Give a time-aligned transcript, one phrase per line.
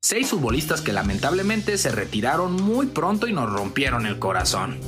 [0.00, 4.78] Seis futbolistas que lamentablemente se retiraron muy pronto y nos rompieron el corazón.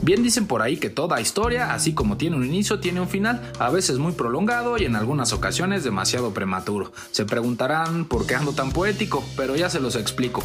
[0.00, 3.42] Bien dicen por ahí que toda historia, así como tiene un inicio, tiene un final,
[3.58, 6.92] a veces muy prolongado y en algunas ocasiones demasiado prematuro.
[7.10, 10.40] Se preguntarán por qué ando tan poético, pero ya se los explico.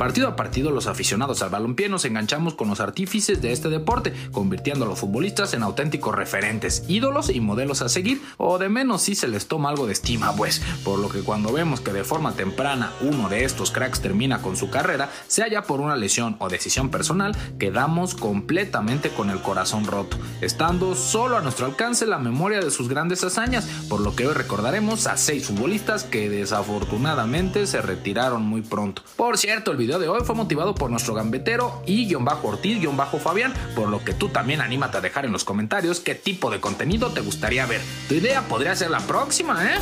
[0.00, 4.14] Partido a partido, los aficionados al balompié nos enganchamos con los artífices de este deporte,
[4.32, 9.02] convirtiendo a los futbolistas en auténticos referentes, ídolos y modelos a seguir, o de menos
[9.02, 12.02] si se les toma algo de estima, pues, por lo que cuando vemos que de
[12.02, 16.34] forma temprana uno de estos cracks termina con su carrera, sea ya por una lesión
[16.38, 22.18] o decisión personal, quedamos completamente con el corazón roto, estando solo a nuestro alcance la
[22.18, 27.66] memoria de sus grandes hazañas, por lo que hoy recordaremos a seis futbolistas que desafortunadamente
[27.66, 29.02] se retiraron muy pronto.
[29.14, 32.80] Por cierto, el video de hoy fue motivado por nuestro gambetero y guion bajo Ortiz
[32.80, 36.14] guion bajo Fabián, por lo que tú también anímate a dejar en los comentarios qué
[36.14, 37.80] tipo de contenido te gustaría ver.
[38.08, 39.78] Tu idea podría ser la próxima, ¿eh?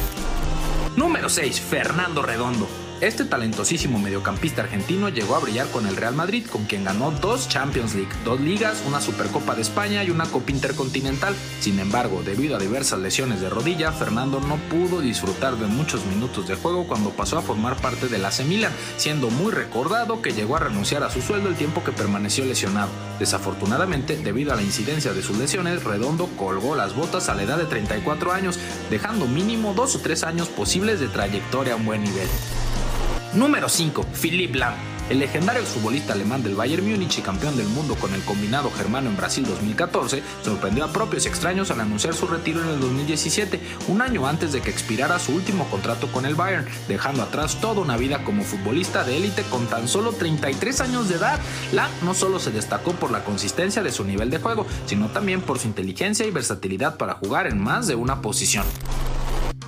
[0.97, 1.61] Número 6.
[1.61, 2.88] Fernando Redondo.
[3.01, 7.49] Este talentosísimo mediocampista argentino llegó a brillar con el Real Madrid, con quien ganó dos
[7.49, 11.37] Champions League, dos ligas, una Supercopa de España y una Copa Intercontinental.
[11.61, 16.49] Sin embargo, debido a diversas lesiones de rodilla, Fernando no pudo disfrutar de muchos minutos
[16.49, 20.57] de juego cuando pasó a formar parte del AC Milan, siendo muy recordado que llegó
[20.57, 22.91] a renunciar a su sueldo el tiempo que permaneció lesionado.
[23.21, 27.59] Desafortunadamente, debido a la incidencia de sus lesiones, Redondo colgó las botas a la edad
[27.59, 28.59] de 34 años,
[28.91, 32.29] dejando mínimo dos o tres años posibles de trayectoria a un buen nivel.
[33.35, 34.07] Número 5.
[34.23, 34.75] Philipp Lahm.
[35.11, 39.11] El legendario exfutbolista alemán del Bayern Múnich y campeón del mundo con el combinado germano
[39.11, 44.01] en Brasil 2014 sorprendió a propios extraños al anunciar su retiro en el 2017, un
[44.01, 47.97] año antes de que expirara su último contrato con el Bayern, dejando atrás toda una
[47.99, 51.39] vida como futbolista de élite con tan solo 33 años de edad.
[51.73, 55.43] Lahm no solo se destacó por la consistencia de su nivel de juego, sino también
[55.43, 58.65] por su inteligencia y versatilidad para jugar en más de una posición.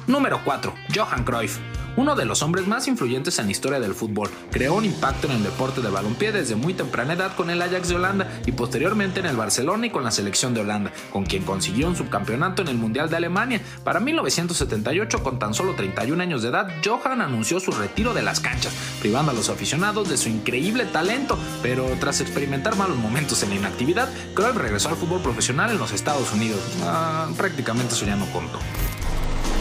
[0.06, 0.74] Número 4.
[0.94, 1.58] Johan Cruyff.
[2.00, 5.34] Uno de los hombres más influyentes en la historia del fútbol, creó un impacto en
[5.34, 9.20] el deporte de balompié desde muy temprana edad con el Ajax de Holanda y posteriormente
[9.20, 12.68] en el Barcelona y con la selección de Holanda, con quien consiguió un subcampeonato en
[12.68, 13.60] el Mundial de Alemania.
[13.84, 18.40] Para 1978, con tan solo 31 años de edad, Johan anunció su retiro de las
[18.40, 18.72] canchas,
[19.02, 23.56] privando a los aficionados de su increíble talento, pero tras experimentar malos momentos en la
[23.56, 26.60] inactividad, Cruyff regresó al fútbol profesional en los Estados Unidos.
[26.82, 28.58] Ah, prácticamente eso ya no contó.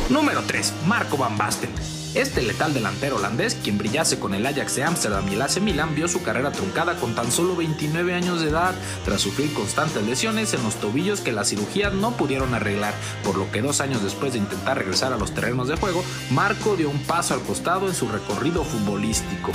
[0.09, 0.73] Número 3.
[0.87, 1.98] Marco Van Basten.
[2.15, 5.93] Este letal delantero holandés, quien brillase con el Ajax de Ámsterdam y el AC Milan,
[5.93, 8.73] vio su carrera truncada con tan solo 29 años de edad,
[9.05, 13.51] tras sufrir constantes lesiones en los tobillos que las cirugías no pudieron arreglar, por lo
[13.51, 17.03] que dos años después de intentar regresar a los terrenos de juego, Marco dio un
[17.03, 19.51] paso al costado en su recorrido futbolístico.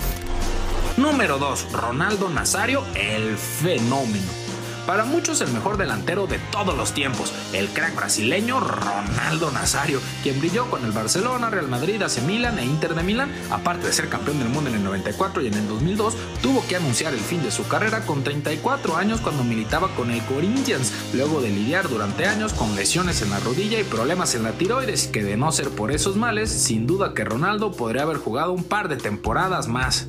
[0.97, 1.73] Número 2.
[1.73, 4.44] Ronaldo Nazario, el fenómeno.
[4.87, 10.39] Para muchos el mejor delantero de todos los tiempos, el crack brasileño Ronaldo Nazario, quien
[10.41, 14.11] brilló con el Barcelona, Real Madrid, AC Milan e Inter de Milán, aparte de ser
[14.11, 17.43] campeón del mundo en el 94 y en el 2002, tuvo que anunciar el fin
[17.43, 22.27] de su carrera con 34 años cuando militaba con el Corinthians, luego de lidiar durante
[22.27, 25.71] años con lesiones en la rodilla y problemas en la tiroides, que de no ser
[25.71, 30.09] por esos males, sin duda que Ronaldo podría haber jugado un par de temporadas más.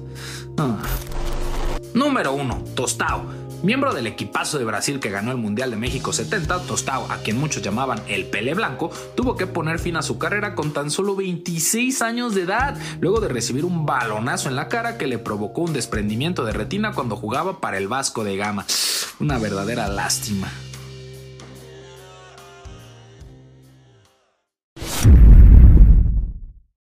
[0.58, 0.78] Ah.
[1.94, 2.64] Número 1.
[2.76, 3.45] Tostao.
[3.64, 7.38] Miembro del equipazo de Brasil que ganó el Mundial de México 70, Tostao, a quien
[7.38, 11.16] muchos llamaban el Pele Blanco, tuvo que poner fin a su carrera con tan solo
[11.16, 15.62] 26 años de edad, luego de recibir un balonazo en la cara que le provocó
[15.62, 18.66] un desprendimiento de retina cuando jugaba para el Vasco de Gama.
[19.20, 20.52] Una verdadera lástima.